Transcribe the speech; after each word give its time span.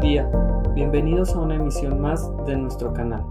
día, 0.00 0.30
bienvenidos 0.74 1.34
a 1.34 1.40
una 1.40 1.56
emisión 1.56 2.00
más 2.00 2.30
de 2.46 2.56
nuestro 2.56 2.92
canal. 2.92 3.24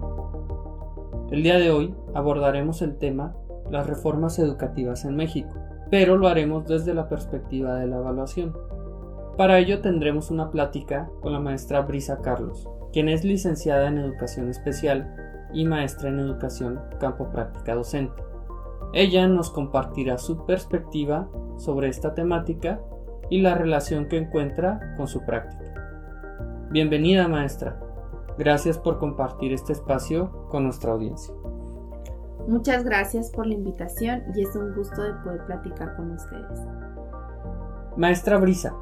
El 1.32 1.44
día 1.44 1.58
de 1.58 1.72
hoy 1.72 1.96
abordaremos 2.14 2.82
el 2.82 2.98
tema 2.98 3.34
las 3.72 3.88
reformas 3.88 4.38
educativas 4.38 5.06
en 5.06 5.16
México, 5.16 5.56
pero 5.90 6.18
lo 6.18 6.28
haremos 6.28 6.68
desde 6.68 6.94
la 6.94 7.08
perspectiva 7.08 7.76
de 7.76 7.88
la 7.88 7.98
evaluación. 7.98 8.56
Para 9.38 9.58
ello 9.60 9.82
tendremos 9.82 10.30
una 10.30 10.52
plática 10.52 11.10
con 11.22 11.34
la 11.34 11.40
maestra 11.40 11.82
Brisa 11.82 12.20
Carlos, 12.22 12.70
quien 12.92 13.10
es 13.10 13.24
licenciada 13.24 13.88
en 13.88 13.98
Educación 13.98 14.50
Especial 14.50 15.16
y 15.54 15.66
maestra 15.66 16.10
en 16.10 16.20
Educación 16.20 16.80
Campo 17.00 17.32
Práctica 17.32 17.76
Docente. 17.76 18.22
Ella 18.94 19.26
nos 19.28 19.50
compartirá 19.50 20.18
su 20.18 20.46
perspectiva 20.46 21.28
sobre 21.58 21.88
esta 21.88 22.14
temática 22.14 22.82
y 23.30 23.42
la 23.42 23.56
relación 23.56 24.08
que 24.08 24.18
encuentra 24.18 24.94
con 24.98 25.08
su 25.08 25.26
práctica. 25.26 25.81
Bienvenida 26.72 27.28
maestra. 27.28 27.78
Gracias 28.38 28.78
por 28.78 28.98
compartir 28.98 29.52
este 29.52 29.74
espacio 29.74 30.48
con 30.48 30.64
nuestra 30.64 30.94
audiencia. 30.94 31.34
Muchas 32.48 32.86
gracias 32.86 33.30
por 33.30 33.46
la 33.46 33.56
invitación 33.56 34.24
y 34.34 34.44
es 34.44 34.56
un 34.56 34.74
gusto 34.74 35.04
de 35.04 35.12
poder 35.16 35.46
platicar 35.48 35.98
con 35.98 36.12
ustedes. 36.12 36.62
Maestra 37.98 38.38
Brisa, 38.38 38.74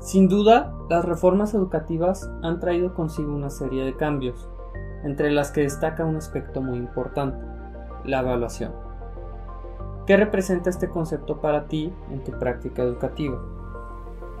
sin 0.00 0.28
duda 0.28 0.74
las 0.90 1.04
reformas 1.04 1.54
educativas 1.54 2.28
han 2.42 2.58
traído 2.58 2.92
consigo 2.94 3.32
una 3.32 3.50
serie 3.50 3.84
de 3.84 3.94
cambios, 3.94 4.48
entre 5.04 5.30
las 5.30 5.52
que 5.52 5.60
destaca 5.60 6.04
un 6.04 6.16
aspecto 6.16 6.60
muy 6.60 6.78
importante, 6.78 7.38
la 8.04 8.18
evaluación. 8.18 8.72
¿Qué 10.08 10.16
representa 10.16 10.70
este 10.70 10.88
concepto 10.88 11.40
para 11.40 11.68
ti 11.68 11.92
en 12.10 12.24
tu 12.24 12.32
práctica 12.32 12.82
educativa? 12.82 13.40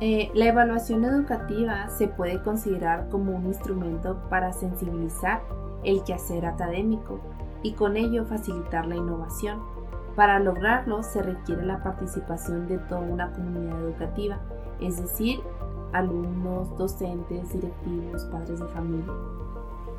Eh, 0.00 0.30
la 0.34 0.46
evaluación 0.46 1.04
educativa 1.04 1.88
se 1.88 2.06
puede 2.06 2.40
considerar 2.42 3.08
como 3.08 3.34
un 3.34 3.46
instrumento 3.46 4.16
para 4.30 4.52
sensibilizar 4.52 5.42
el 5.82 6.04
quehacer 6.04 6.46
académico 6.46 7.18
y 7.64 7.72
con 7.72 7.96
ello 7.96 8.24
facilitar 8.24 8.86
la 8.86 8.94
innovación. 8.94 9.60
Para 10.14 10.38
lograrlo 10.38 11.02
se 11.02 11.22
requiere 11.22 11.64
la 11.66 11.82
participación 11.82 12.68
de 12.68 12.78
toda 12.78 13.00
una 13.00 13.32
comunidad 13.32 13.80
educativa, 13.82 14.38
es 14.80 15.00
decir, 15.00 15.40
alumnos, 15.92 16.76
docentes, 16.76 17.52
directivos, 17.52 18.24
padres 18.26 18.60
de 18.60 18.68
familia. 18.68 19.12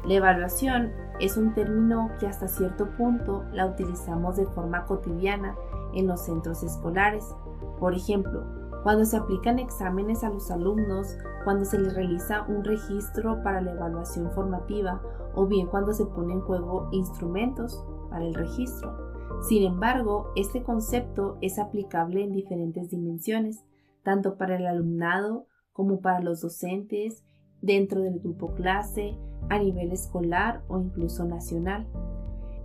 La 0.06 0.14
evaluación 0.14 0.94
es 1.20 1.36
un 1.36 1.54
término 1.54 2.10
que 2.22 2.28
hasta 2.28 2.48
cierto 2.48 2.90
punto 2.92 3.44
la 3.52 3.66
utilizamos 3.66 4.38
de 4.38 4.46
forma 4.46 4.86
cotidiana 4.86 5.56
en 5.94 6.08
los 6.08 6.22
centros 6.22 6.64
escolares. 6.64 7.36
Por 7.80 7.94
ejemplo, 7.94 8.59
cuando 8.84 9.06
se 9.06 9.18
aplican 9.18 9.60
exámenes 9.60 10.24
a 10.24 10.30
los 10.30 10.50
alumnos, 10.52 11.18
cuando 11.44 11.66
se 11.66 11.80
les 11.80 11.94
realiza 11.94 12.46
un 12.48 12.64
registro 12.64 13.42
para 13.44 13.62
la 13.62 13.72
evaluación 13.72 14.32
formativa 14.32 15.02
o 15.36 15.48
bien 15.48 15.68
cuando 15.68 15.94
se 15.94 16.06
pone 16.06 16.34
en 16.34 16.42
juego 16.42 16.90
instrumentos 16.92 17.84
para 18.10 18.26
el 18.26 18.34
registro. 18.34 19.10
Sin 19.42 19.64
embargo, 19.64 20.32
este 20.36 20.64
concepto 20.64 21.38
es 21.42 21.60
aplicable 21.60 22.24
en 22.24 22.32
diferentes 22.32 22.90
dimensiones, 22.90 23.64
tanto 24.04 24.38
para 24.38 24.58
el 24.58 24.66
alumnado 24.66 25.46
como 25.72 26.02
para 26.02 26.20
los 26.20 26.42
docentes, 26.42 27.24
dentro 27.62 28.02
del 28.02 28.20
grupo 28.20 28.54
clase, 28.54 29.18
a 29.50 29.60
nivel 29.60 29.92
escolar 29.92 30.64
o 30.68 30.80
incluso 30.80 31.26
nacional. 31.26 31.88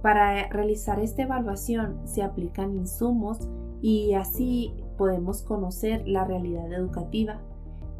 Para 0.03 0.49
realizar 0.49 1.01
esta 1.01 1.23
evaluación 1.23 2.07
se 2.07 2.23
aplican 2.23 2.75
insumos 2.75 3.39
y 3.81 4.15
así 4.15 4.84
podemos 4.97 5.43
conocer 5.43 6.07
la 6.07 6.25
realidad 6.25 6.73
educativa. 6.73 7.41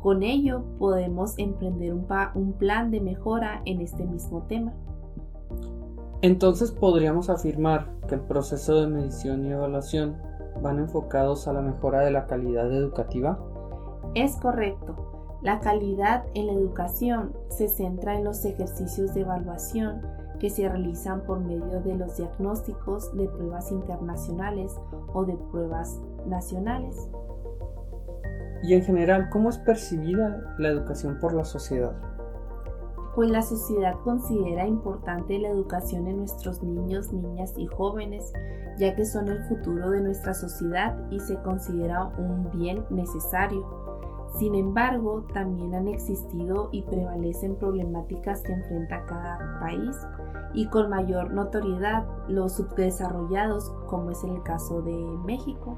Con 0.01 0.23
ello 0.23 0.65
podemos 0.79 1.39
emprender 1.39 1.95
un, 1.95 2.07
un 2.35 2.53
plan 2.53 2.91
de 2.91 3.01
mejora 3.01 3.63
en 3.65 3.81
este 3.81 4.05
mismo 4.05 4.43
tema. 4.43 4.73
Entonces 6.23 6.73
podríamos 6.73 7.31
afirmar 7.31 7.91
que 8.09 8.15
el 8.15 8.23
proceso 8.23 8.81
de 8.81 8.87
medición 8.87 9.45
y 9.45 9.51
evaluación 9.51 10.17
van 10.63 10.79
enfocados 10.79 11.49
a 11.49 11.53
la 11.53 11.61
mejora 11.61 12.01
de 12.01 12.11
la 12.11 12.27
calidad 12.27 12.73
educativa. 12.73 13.39
Es 14.15 14.37
correcto. 14.37 14.95
La 15.43 15.61
calidad 15.61 16.25
en 16.35 16.47
la 16.47 16.55
educación 16.55 17.35
se 17.49 17.69
centra 17.69 18.17
en 18.17 18.25
los 18.25 18.45
ejercicios 18.45 19.13
de 19.13 19.23
evaluación 19.23 20.01
que 20.39 20.51
se 20.51 20.69
realizan 20.69 21.23
por 21.23 21.41
medio 21.41 21.81
de 21.83 21.95
los 21.95 22.17
diagnósticos 22.17 23.15
de 23.17 23.29
pruebas 23.29 23.71
internacionales 23.71 24.75
o 25.13 25.25
de 25.25 25.37
pruebas 25.51 26.01
nacionales. 26.27 27.09
Y 28.63 28.75
en 28.75 28.83
general, 28.83 29.29
¿cómo 29.31 29.51
es 29.51 29.59
percibida 29.59 30.55
la 30.59 30.69
educación 30.69 31.19
por 31.21 31.35
la 31.35 31.45
sociedad? 31.45 31.95
Pues 33.15 33.31
la 33.31 33.43
sociedad 33.43 33.95
considera 34.03 34.67
importante 34.67 35.39
la 35.39 35.49
educación 35.49 36.09
en 36.09 36.17
nuestros 36.19 36.63
niños, 36.63 37.13
niñas 37.13 37.53
y 37.57 37.67
jóvenes, 37.67 38.33
ya 38.79 38.97
que 38.97 39.05
son 39.05 39.29
el 39.29 39.45
futuro 39.45 39.91
de 39.91 40.01
nuestra 40.01 40.35
sociedad 40.35 40.97
y 41.11 41.21
se 41.21 41.37
considera 41.43 42.07
un 42.19 42.51
bien 42.51 42.85
necesario. 42.91 43.65
Sin 44.39 44.57
embargo, 44.57 45.27
también 45.33 45.75
han 45.75 45.87
existido 45.87 46.71
y 46.73 46.83
prevalecen 46.83 47.55
problemáticas 47.55 48.43
que 48.43 48.53
enfrenta 48.53 49.07
cada 49.07 49.61
país 49.61 49.97
y 50.53 50.67
con 50.67 50.91
mayor 50.91 51.33
notoriedad 51.33 52.05
los 52.29 52.55
subdesarrollados 52.55 53.71
como 53.87 54.11
es 54.11 54.25
el 54.25 54.43
caso 54.43 54.83
de 54.83 54.97
México. 55.25 55.77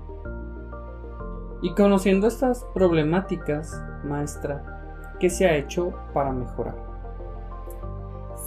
Y 1.63 1.75
conociendo 1.75 2.27
estas 2.27 2.65
problemáticas, 2.75 3.83
maestra, 4.05 5.15
¿qué 5.19 5.31
se 5.31 5.47
ha 5.47 5.57
hecho 5.57 5.93
para 6.13 6.33
mejorar? 6.33 6.75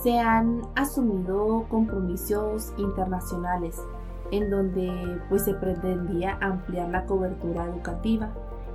Se 0.04 0.18
han 0.18 0.62
asumido 0.76 1.66
compromisos 1.70 2.74
internacionales 2.78 3.82
en 4.32 4.50
donde 4.50 5.20
pues 5.28 5.44
se 5.44 5.54
pretendía 5.56 6.38
ampliar 6.40 6.90
la 6.90 7.06
cobertura 7.06 7.66
educativa 7.66 8.30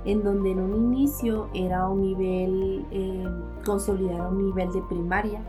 en 0.05 0.23
donde 0.23 0.51
en 0.51 0.59
un 0.59 0.75
inicio 0.75 1.49
era 1.53 1.87
un 1.87 2.01
nivel, 2.01 2.85
eh, 2.91 3.27
consolidar 3.65 4.27
un 4.27 4.45
nivel 4.45 4.71
de 4.71 4.81
primaria, 4.83 5.41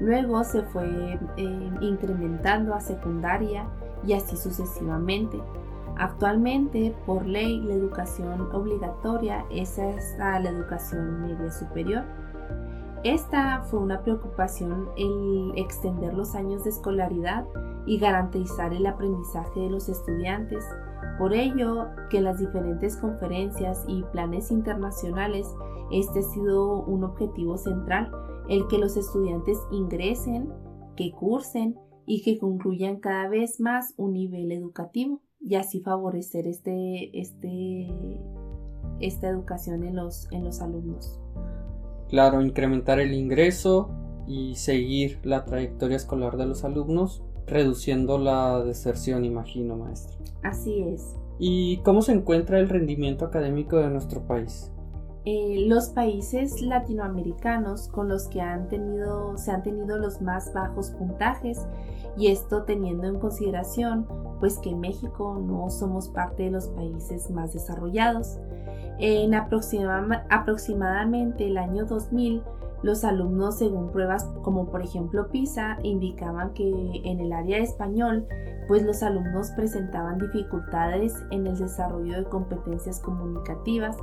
luego 0.00 0.42
se 0.44 0.62
fue 0.62 1.18
eh, 1.36 1.70
incrementando 1.80 2.74
a 2.74 2.80
secundaria 2.80 3.66
y 4.06 4.12
así 4.12 4.36
sucesivamente. 4.36 5.40
Actualmente, 5.96 6.94
por 7.06 7.24
ley, 7.24 7.60
la 7.60 7.74
educación 7.74 8.40
obligatoria 8.52 9.44
es 9.50 9.78
hasta 9.78 10.40
la 10.40 10.50
educación 10.50 11.22
media 11.22 11.50
superior. 11.50 12.04
Esta 13.04 13.62
fue 13.64 13.80
una 13.80 14.02
preocupación 14.02 14.88
el 14.96 15.52
extender 15.56 16.14
los 16.14 16.34
años 16.34 16.64
de 16.64 16.70
escolaridad 16.70 17.44
y 17.86 17.98
garantizar 17.98 18.72
el 18.72 18.86
aprendizaje 18.86 19.60
de 19.60 19.70
los 19.70 19.88
estudiantes, 19.88 20.64
por 21.18 21.32
ello, 21.32 21.86
que 22.10 22.20
las 22.20 22.40
diferentes 22.40 22.96
conferencias 22.96 23.84
y 23.86 24.02
planes 24.10 24.50
internacionales, 24.50 25.46
este 25.92 26.20
ha 26.20 26.22
sido 26.22 26.82
un 26.82 27.04
objetivo 27.04 27.56
central, 27.56 28.10
el 28.48 28.66
que 28.66 28.78
los 28.78 28.96
estudiantes 28.96 29.58
ingresen, 29.70 30.52
que 30.96 31.12
cursen 31.12 31.76
y 32.04 32.22
que 32.22 32.38
concluyan 32.38 32.98
cada 32.98 33.28
vez 33.28 33.60
más 33.60 33.94
un 33.96 34.14
nivel 34.14 34.50
educativo 34.50 35.22
y 35.44 35.56
así 35.56 35.80
favorecer 35.80 36.46
este, 36.46 37.18
este, 37.18 37.88
esta 39.00 39.28
educación 39.28 39.84
en 39.84 39.96
los, 39.96 40.26
en 40.32 40.44
los 40.44 40.60
alumnos. 40.62 41.20
Claro, 42.08 42.40
incrementar 42.40 42.98
el 42.98 43.12
ingreso 43.12 43.90
y 44.26 44.54
seguir 44.54 45.18
la 45.22 45.44
trayectoria 45.44 45.96
escolar 45.96 46.36
de 46.38 46.46
los 46.46 46.64
alumnos 46.64 47.22
reduciendo 47.46 48.18
la 48.18 48.64
deserción, 48.64 49.24
imagino, 49.26 49.76
maestro. 49.76 50.16
Así 50.42 50.80
es. 50.82 51.14
¿Y 51.38 51.78
cómo 51.78 52.00
se 52.00 52.12
encuentra 52.12 52.58
el 52.58 52.68
rendimiento 52.68 53.26
académico 53.26 53.76
de 53.76 53.90
nuestro 53.90 54.22
país? 54.26 54.70
Eh, 55.26 55.64
los 55.66 55.88
países 55.88 56.60
latinoamericanos 56.60 57.88
con 57.88 58.08
los 58.08 58.28
que 58.28 58.40
han 58.40 58.68
tenido, 58.68 59.36
se 59.38 59.50
han 59.50 59.62
tenido 59.62 59.98
los 59.98 60.20
más 60.20 60.52
bajos 60.52 60.90
puntajes 60.90 61.66
y 62.16 62.28
esto 62.28 62.64
teniendo 62.64 63.06
en 63.06 63.18
consideración 63.18 64.06
pues 64.44 64.58
que 64.58 64.74
México 64.74 65.40
no 65.42 65.70
somos 65.70 66.10
parte 66.10 66.42
de 66.42 66.50
los 66.50 66.68
países 66.68 67.30
más 67.30 67.54
desarrollados. 67.54 68.38
En 68.98 69.34
aproximadamente 69.34 71.46
el 71.46 71.56
año 71.56 71.86
2000 71.86 72.42
los 72.82 73.04
alumnos, 73.04 73.56
según 73.56 73.90
pruebas 73.90 74.24
como 74.42 74.66
por 74.66 74.82
ejemplo 74.82 75.28
PISA, 75.28 75.78
indicaban 75.82 76.52
que 76.52 77.00
en 77.04 77.20
el 77.20 77.32
área 77.32 77.56
de 77.56 77.62
español, 77.62 78.26
pues 78.68 78.82
los 78.82 79.02
alumnos 79.02 79.50
presentaban 79.52 80.18
dificultades 80.18 81.14
en 81.30 81.46
el 81.46 81.56
desarrollo 81.56 82.18
de 82.18 82.24
competencias 82.24 83.00
comunicativas, 83.00 83.96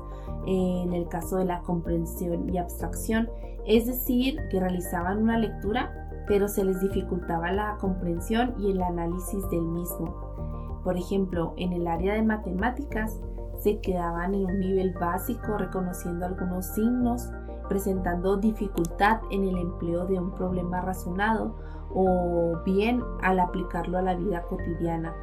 en 0.47 0.91
el 0.93 1.07
caso 1.07 1.37
de 1.37 1.45
la 1.45 1.61
comprensión 1.61 2.49
y 2.49 2.57
abstracción, 2.57 3.29
es 3.67 3.85
decir, 3.85 4.39
que 4.49 4.59
realizaban 4.59 5.21
una 5.21 5.37
lectura, 5.37 6.00
pero 6.27 6.47
se 6.47 6.63
les 6.63 6.79
dificultaba 6.81 7.51
la 7.51 7.77
comprensión 7.79 8.55
y 8.57 8.71
el 8.71 8.81
análisis 8.81 9.49
del 9.49 9.63
mismo. 9.63 10.81
Por 10.83 10.97
ejemplo, 10.97 11.53
en 11.57 11.73
el 11.73 11.87
área 11.87 12.13
de 12.13 12.23
matemáticas, 12.23 13.19
se 13.59 13.79
quedaban 13.79 14.33
en 14.33 14.45
un 14.45 14.59
nivel 14.59 14.93
básico 14.99 15.57
reconociendo 15.57 16.25
algunos 16.25 16.65
signos 16.65 17.29
presentando 17.71 18.35
dificultad 18.35 19.21
en 19.29 19.45
el 19.45 19.57
empleo 19.57 20.05
de 20.05 20.19
un 20.19 20.31
problema 20.31 20.81
razonado 20.81 21.55
o 21.93 22.57
bien 22.65 23.01
al 23.21 23.39
aplicarlo 23.39 23.97
a 23.97 24.01
la 24.01 24.13
vida 24.13 24.41
cotidiana. 24.41 25.13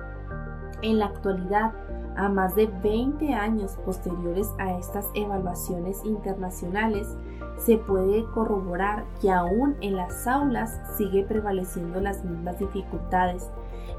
En 0.80 0.98
la 0.98 1.06
actualidad, 1.08 1.74
a 2.16 2.30
más 2.30 2.54
de 2.54 2.68
20 2.82 3.34
años 3.34 3.76
posteriores 3.84 4.50
a 4.58 4.78
estas 4.78 5.10
evaluaciones 5.12 6.02
internacionales, 6.06 7.18
se 7.58 7.76
puede 7.76 8.24
corroborar 8.32 9.04
que 9.20 9.30
aún 9.30 9.76
en 9.80 9.96
las 9.96 10.26
aulas 10.26 10.80
sigue 10.96 11.24
prevaleciendo 11.24 12.00
las 12.00 12.24
mismas 12.24 12.58
dificultades, 12.58 13.50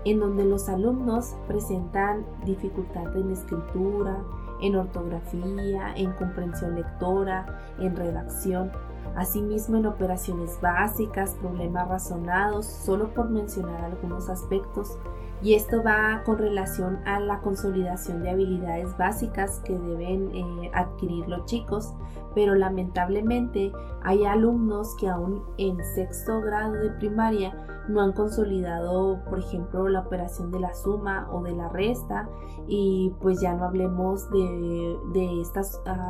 en 0.06 0.20
donde 0.20 0.46
los 0.46 0.70
alumnos 0.70 1.36
presentan 1.48 2.26
dificultad 2.46 3.16
en 3.16 3.32
escritura, 3.32 4.24
en 4.62 4.76
ortografía, 4.76 5.94
en 5.96 6.12
comprensión 6.14 6.76
lectora, 6.76 7.60
en 7.80 7.96
redacción, 7.96 8.72
asimismo 9.16 9.78
en 9.78 9.86
operaciones 9.86 10.60
básicas, 10.62 11.36
problemas 11.42 11.88
razonados, 11.88 12.66
solo 12.66 13.14
por 13.14 13.30
mencionar 13.30 13.84
algunos 13.84 14.30
aspectos, 14.30 14.98
y 15.42 15.54
esto 15.54 15.82
va 15.84 16.22
con 16.26 16.38
relación 16.38 17.00
a 17.06 17.20
la 17.20 17.40
consolidación 17.40 18.24
de 18.24 18.32
habilidades 18.32 18.98
básicas 18.98 19.62
que 19.62 19.78
deben 19.78 20.36
eh, 20.36 20.72
adquirir 20.74 21.28
los 21.28 21.46
chicos, 21.46 21.94
pero 22.36 22.56
lamentablemente 22.56 23.72
hay 24.02 24.26
alumnos 24.26 24.96
que 25.00 25.08
aún 25.08 25.44
en 25.58 25.78
sexto 25.96 26.42
grado 26.42 26.74
de 26.74 26.90
primaria 26.92 27.54
no 27.88 28.02
han 28.02 28.14
consolidado, 28.14 29.24
por 29.30 29.40
ejemplo, 29.40 29.88
la 29.88 30.02
operación 30.02 30.52
de 30.52 30.60
la 30.60 30.74
suma 30.76 31.28
o 31.32 31.42
de 31.42 31.54
la 31.54 31.70
resta 31.70 32.30
y 32.68 33.14
pues 33.20 33.42
ya 33.42 33.54
no 33.56 33.64
hablemos 33.66 34.30
de, 34.30 34.98
de 35.14 35.42
esta 35.42 35.62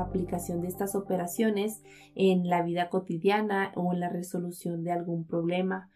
aplicación 0.01 0.61
de 0.61 0.67
estas 0.67 0.95
operaciones 0.95 1.81
en 2.15 2.49
la 2.49 2.63
vida 2.63 2.89
cotidiana 2.89 3.71
o 3.75 3.93
en 3.93 4.01
la 4.01 4.09
resolución 4.09 4.83
de 4.83 4.91
algún 4.91 5.25
problema. 5.25 5.89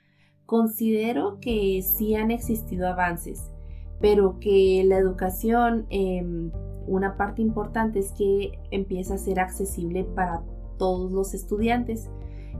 Considero 0.45 1.39
que 1.39 1.81
sí 1.81 2.15
han 2.15 2.31
existido 2.31 2.87
avances, 2.87 3.51
pero 3.99 4.39
que 4.39 4.83
la 4.85 4.97
educación, 4.97 5.85
em, 5.89 6.51
una 6.87 7.15
parte 7.15 7.41
importante 7.41 7.99
es 7.99 8.11
que 8.11 8.59
empieza 8.71 9.15
a 9.15 9.17
ser 9.17 9.39
accesible 9.39 10.03
para 10.03 10.43
todos 10.77 11.11
los 11.11 11.33
estudiantes 11.33 12.09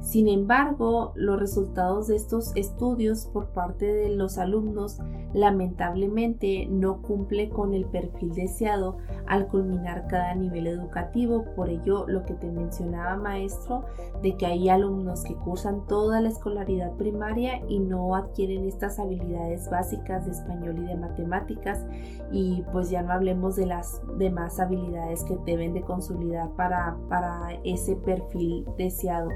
sin 0.04 0.28
embargo, 0.28 1.14
los 1.16 1.40
resultados 1.40 2.08
de 2.08 2.18
estos 2.18 2.54
estudios 2.58 3.26
por 3.26 3.48
parte 3.54 3.86
de 3.86 4.10
los 4.10 4.38
alumnos 4.38 5.00
lamentablemente 5.34 6.68
no 6.70 7.02
cumple 7.02 7.50
con 7.50 7.74
el 7.74 7.86
perfil 7.86 8.34
deseado 8.34 8.98
al 9.28 9.48
culminar 9.48 10.08
cada 10.08 10.36
nivel 10.36 10.68
educativo. 10.68 11.46
Por 11.56 11.70
ello, 11.70 12.06
lo 12.06 12.26
que 12.26 12.34
te 12.34 12.52
mencionaba 12.52 13.16
maestro, 13.16 13.86
de 14.22 14.36
que 14.36 14.46
hay 14.46 14.68
alumnos 14.68 15.24
que 15.24 15.36
cursan 15.36 15.88
toda 15.88 16.20
la 16.20 16.28
escolaridad 16.28 16.92
primaria 16.98 17.62
y 17.70 17.80
no 17.80 18.14
adquieren 18.14 18.66
estas 18.66 19.00
habilidades 19.00 19.70
básicas 19.70 20.26
de 20.26 20.34
español 20.34 20.80
y 20.80 20.86
de 20.86 20.98
matemáticas 20.98 21.86
y 22.30 22.62
pues 22.74 22.90
ya 22.90 23.04
no 23.04 23.14
hablemos 23.14 23.56
de 23.56 23.68
las 23.68 24.02
demás 24.18 24.60
habilidades 24.60 25.24
que 25.24 25.38
deben 25.46 25.74
de 25.74 25.82
consolidar 25.82 26.50
para, 26.58 26.98
para 27.08 27.54
ese 27.64 27.96
perfil 27.96 28.66
deseado. 28.78 29.30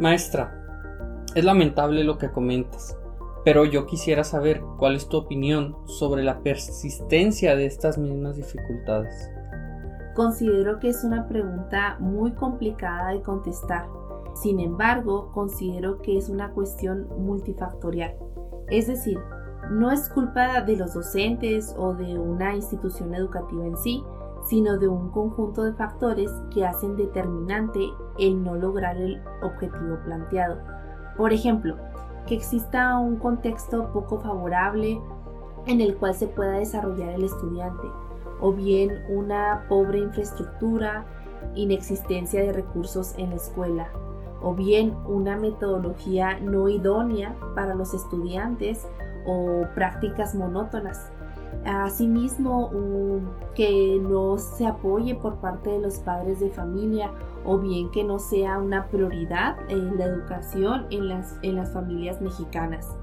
Maestra, 0.00 0.56
es 1.34 1.44
lamentable 1.44 2.04
lo 2.04 2.16
que 2.16 2.30
comentas, 2.30 2.96
pero 3.44 3.66
yo 3.66 3.84
quisiera 3.84 4.24
saber 4.24 4.62
cuál 4.78 4.96
es 4.96 5.10
tu 5.10 5.18
opinión 5.18 5.76
sobre 5.84 6.22
la 6.22 6.42
persistencia 6.42 7.54
de 7.54 7.66
estas 7.66 7.98
mismas 7.98 8.36
dificultades. 8.36 9.30
Considero 10.14 10.78
que 10.78 10.88
es 10.88 11.04
una 11.04 11.28
pregunta 11.28 11.98
muy 12.00 12.32
complicada 12.32 13.10
de 13.10 13.20
contestar. 13.20 13.88
Sin 14.42 14.58
embargo, 14.58 15.30
considero 15.34 16.00
que 16.00 16.16
es 16.16 16.30
una 16.30 16.50
cuestión 16.52 17.06
multifactorial. 17.18 18.16
Es 18.70 18.86
decir, 18.86 19.18
no 19.70 19.90
es 19.92 20.08
culpa 20.08 20.62
de 20.62 20.76
los 20.76 20.94
docentes 20.94 21.74
o 21.76 21.92
de 21.92 22.18
una 22.18 22.56
institución 22.56 23.14
educativa 23.14 23.66
en 23.66 23.76
sí, 23.76 24.02
sino 24.44 24.78
de 24.78 24.88
un 24.88 25.10
conjunto 25.10 25.62
de 25.62 25.74
factores 25.74 26.30
que 26.52 26.66
hacen 26.66 26.96
determinante 26.96 27.80
el 28.18 28.42
no 28.42 28.54
lograr 28.56 28.96
el 28.96 29.22
objetivo 29.42 29.98
planteado. 30.04 30.58
Por 31.16 31.32
ejemplo, 31.32 31.76
que 32.26 32.34
exista 32.34 32.96
un 32.98 33.16
contexto 33.16 33.92
poco 33.92 34.20
favorable 34.20 35.00
en 35.66 35.80
el 35.80 35.96
cual 35.96 36.14
se 36.14 36.26
pueda 36.26 36.52
desarrollar 36.52 37.10
el 37.10 37.24
estudiante, 37.24 37.86
o 38.40 38.52
bien 38.52 39.04
una 39.08 39.66
pobre 39.68 39.98
infraestructura, 39.98 41.04
inexistencia 41.54 42.40
de 42.42 42.52
recursos 42.52 43.14
en 43.18 43.30
la 43.30 43.36
escuela, 43.36 43.88
o 44.42 44.54
bien 44.54 44.96
una 45.06 45.36
metodología 45.36 46.40
no 46.40 46.68
idónea 46.68 47.36
para 47.54 47.74
los 47.74 47.92
estudiantes 47.92 48.86
o 49.26 49.66
prácticas 49.74 50.34
monótonas 50.34 51.12
Asimismo, 51.64 52.70
que 53.54 53.98
no 54.00 54.38
se 54.38 54.66
apoye 54.66 55.14
por 55.14 55.36
parte 55.36 55.70
de 55.70 55.80
los 55.80 55.98
padres 55.98 56.40
de 56.40 56.50
familia 56.50 57.12
o 57.44 57.58
bien 57.58 57.90
que 57.90 58.02
no 58.02 58.18
sea 58.18 58.58
una 58.58 58.88
prioridad 58.88 59.56
en 59.68 59.98
la 59.98 60.06
educación 60.06 60.86
en 60.90 61.08
las, 61.08 61.38
en 61.42 61.56
las 61.56 61.72
familias 61.72 62.20
mexicanas. 62.22 62.96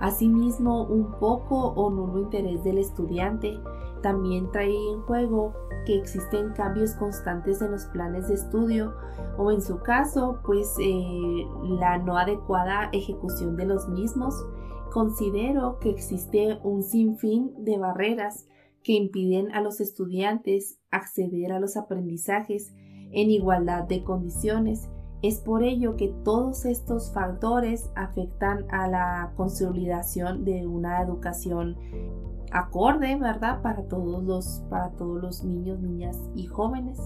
Asimismo, 0.00 0.84
un 0.84 1.12
poco 1.12 1.68
o 1.68 1.90
nulo 1.90 2.20
interés 2.20 2.64
del 2.64 2.78
estudiante 2.78 3.60
también 4.02 4.50
trae 4.50 4.74
en 4.92 5.02
juego 5.02 5.52
que 5.84 5.96
existen 5.96 6.52
cambios 6.54 6.92
constantes 6.94 7.60
en 7.60 7.72
los 7.72 7.84
planes 7.86 8.28
de 8.28 8.34
estudio 8.34 8.94
o 9.36 9.50
en 9.50 9.60
su 9.62 9.78
caso, 9.80 10.38
pues 10.44 10.74
eh, 10.80 11.46
la 11.62 11.98
no 11.98 12.16
adecuada 12.16 12.88
ejecución 12.92 13.56
de 13.56 13.66
los 13.66 13.88
mismos 13.88 14.34
Considero 14.92 15.78
que 15.78 15.90
existe 15.90 16.58
un 16.64 16.82
sinfín 16.82 17.52
de 17.64 17.78
barreras 17.78 18.48
que 18.82 18.92
impiden 18.92 19.52
a 19.52 19.60
los 19.60 19.80
estudiantes 19.80 20.80
acceder 20.90 21.52
a 21.52 21.60
los 21.60 21.76
aprendizajes 21.76 22.74
en 23.12 23.30
igualdad 23.30 23.84
de 23.84 24.02
condiciones. 24.02 24.88
Es 25.22 25.38
por 25.38 25.62
ello 25.62 25.96
que 25.96 26.08
todos 26.24 26.64
estos 26.64 27.12
factores 27.12 27.90
afectan 27.94 28.66
a 28.70 28.88
la 28.88 29.32
consolidación 29.36 30.44
de 30.44 30.66
una 30.66 31.00
educación 31.02 31.76
acorde, 32.50 33.16
¿verdad? 33.16 33.62
Para 33.62 33.84
todos 33.84 34.24
los, 34.24 34.64
para 34.70 34.90
todos 34.92 35.22
los 35.22 35.44
niños, 35.44 35.78
niñas 35.80 36.18
y 36.34 36.46
jóvenes. 36.46 36.98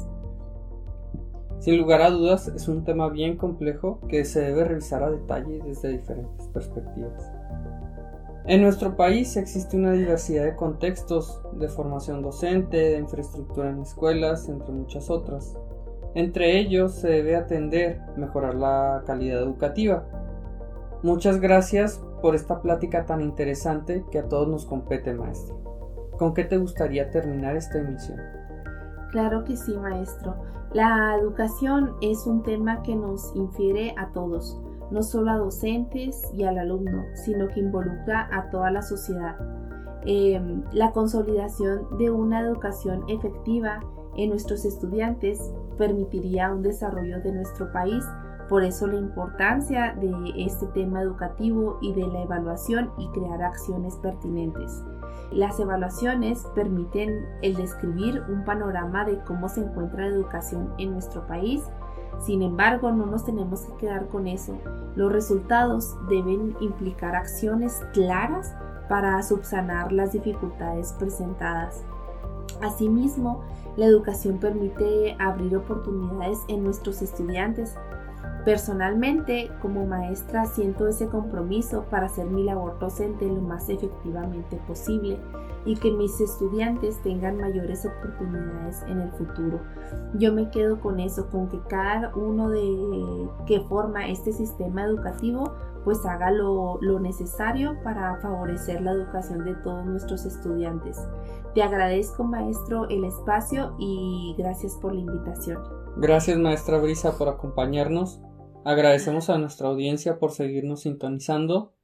Sin 1.59 1.79
lugar 1.79 2.03
a 2.03 2.11
dudas, 2.11 2.49
es 2.49 2.69
un 2.69 2.85
tema 2.85 3.09
bien 3.09 3.37
complejo 3.37 4.01
que 4.09 4.25
se 4.25 4.41
debe 4.41 4.65
revisar 4.65 5.03
a 5.03 5.11
detalle 5.11 5.61
desde 5.65 5.89
diferentes 5.97 6.47
perspectivas. 6.49 7.31
En 8.47 8.61
nuestro 8.61 8.95
país 8.95 9.39
existe 9.39 9.75
una 9.75 9.93
diversidad 9.93 10.45
de 10.45 10.55
contextos 10.55 11.41
de 11.55 11.67
formación 11.67 12.21
docente, 12.21 12.77
de 12.77 12.99
infraestructura 12.99 13.71
en 13.71 13.81
escuelas, 13.81 14.51
entre 14.51 14.71
muchas 14.71 15.09
otras. 15.09 15.57
Entre 16.15 16.59
ellos 16.59 16.93
se 16.93 17.09
debe 17.09 17.37
atender 17.37 18.03
mejorar 18.19 18.55
la 18.55 19.03
calidad 19.07 19.41
educativa. 19.41 20.05
Muchas 21.03 21.41
gracias 21.41 22.05
por 22.21 22.35
esta 22.35 22.61
plática 22.61 23.07
tan 23.07 23.23
interesante 23.23 24.05
que 24.11 24.19
a 24.19 24.29
todos 24.29 24.47
nos 24.47 24.67
compete, 24.67 25.15
maestro. 25.15 25.59
¿Con 26.19 26.35
qué 26.35 26.45
te 26.45 26.59
gustaría 26.59 27.11
terminar 27.11 27.57
esta 27.57 27.79
emisión? 27.79 28.21
Claro 29.11 29.45
que 29.45 29.57
sí, 29.57 29.75
maestro. 29.75 30.37
La 30.75 31.17
educación 31.19 31.95
es 32.03 32.27
un 32.27 32.43
tema 32.43 32.83
que 32.83 32.95
nos 32.95 33.35
infiere 33.35 33.95
a 33.97 34.13
todos 34.13 34.61
no 34.95 35.03
solo 35.03 35.33
a 35.33 35.39
docentes 35.39 36.23
y 36.33 36.45
al 36.45 36.57
alumno, 36.57 37.05
sino 37.15 37.49
que 37.49 37.59
involucra 37.59 38.29
a 38.33 38.49
toda 38.51 38.71
la 38.71 38.81
sociedad. 38.81 39.37
Em, 40.07 40.63
la 40.73 40.93
consolidación 40.93 41.99
de 41.99 42.11
una 42.11 42.41
educación 42.41 43.03
efectiva 43.09 43.81
en 44.17 44.31
nuestros 44.31 44.65
estudiantes 44.65 45.53
permitiría 45.77 46.53
un 46.53 46.63
desarrollo 46.63 47.21
de 47.23 47.33
nuestro 47.33 47.73
país. 47.73 48.05
Por 48.49 48.63
eso 48.63 48.87
la 48.87 48.97
importancia 48.97 49.97
de 50.01 50.13
este 50.37 50.67
tema 50.69 51.03
educativo 51.03 51.79
y 51.83 51.93
de 51.95 52.07
la 52.07 52.23
evaluación 52.23 52.93
y 52.97 53.09
crear 53.09 53.43
acciones 53.43 53.97
pertinentes. 53.97 54.85
Las 55.33 55.59
evaluaciones 55.59 56.47
permiten 56.55 57.27
el 57.43 57.57
describir 57.57 58.23
un 58.29 58.45
panorama 58.45 59.05
de 59.05 59.19
cómo 59.25 59.49
se 59.49 59.63
encuentra 59.63 60.03
la 60.03 60.15
educación 60.15 60.73
en 60.79 60.93
nuestro 60.93 61.27
país 61.27 61.65
sin 62.21 62.43
embargo, 62.43 62.91
no 62.91 63.07
nos 63.07 63.25
tenemos 63.25 63.63
que 63.63 63.75
quedar 63.75 64.09
con 64.09 64.27
eso. 64.27 64.57
Los 64.97 65.13
resultados 65.13 65.95
deben 66.09 66.57
implicar 66.61 67.15
acciones 67.17 67.83
claras 67.93 68.55
para 68.89 69.23
subsanar 69.23 69.93
las 69.93 70.13
dificultades 70.13 70.93
presentadas. 70.95 71.83
Asimismo, 72.63 73.43
la 73.77 73.87
educación 73.87 74.39
permite 74.39 75.17
abrir 75.19 75.57
oportunidades 75.57 76.39
en 76.49 76.65
nuestros 76.65 77.03
estudiantes. 77.03 77.75
Personalmente, 78.45 79.51
como 79.61 79.87
maestra, 79.87 80.47
siento 80.47 80.87
ese 80.87 81.09
compromiso 81.09 81.85
para 81.91 82.07
hacer 82.07 82.27
mi 82.27 82.45
labor 82.45 82.79
docente 82.79 83.27
lo 83.27 83.41
más 83.41 83.69
efectivamente 83.69 84.61
posible, 84.69 85.19
y 85.65 85.77
que 85.77 85.91
mis 85.91 86.21
estudiantes 86.21 87.01
tengan 87.03 87.39
mayores 87.39 87.87
oportunidades 87.87 88.83
en 88.83 89.01
el 89.01 89.11
futuro. 89.13 89.61
Yo 90.15 90.33
me 90.33 90.51
quedo 90.51 90.81
con 90.81 91.01
eso, 91.01 91.29
con 91.31 91.49
que 91.49 91.61
cada 91.69 92.15
uno 92.15 92.51
de 92.51 93.29
que 93.47 93.61
forma 93.61 94.09
este 94.09 94.33
sistema 94.33 94.85
educativo 94.85 95.55
pues 95.85 96.05
haga 96.07 96.31
lo, 96.31 96.79
lo 96.81 96.99
necesario 96.99 97.77
para 97.83 98.17
favorecer 98.17 98.81
la 98.81 98.93
educación 98.93 99.45
de 99.45 99.55
todos 99.57 99.85
nuestros 99.85 100.25
estudiantes. 100.25 100.99
Te 101.55 101.63
agradezco 101.63 102.25
maestro 102.25 102.89
el 102.89 103.05
espacio 103.05 103.77
y 103.79 104.35
gracias 104.39 104.77
por 104.81 104.95
la 104.95 105.01
invitación. 105.01 105.63
Gracias 105.97 106.39
maestra 106.39 106.79
Brisa 106.79 107.17
por 107.17 107.29
acompañarnos. 107.29 108.21
Agradecemos 108.65 109.29
a 109.29 109.39
nuestra 109.39 109.69
audiencia 109.69 110.19
por 110.19 110.33
seguirnos 110.33 110.81
sintonizando. 110.81 111.75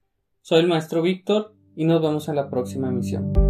Soy 0.41 0.61
el 0.61 0.69
maestro 0.69 1.03
Víctor 1.03 1.55
y 1.77 1.85
nos 1.85 2.01
vemos 2.01 2.29
en 2.29 2.37
la 2.37 2.49
próxima 2.49 2.89
emisión. 2.89 3.50